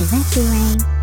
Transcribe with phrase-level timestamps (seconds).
[0.00, 0.99] Is that you, Rain?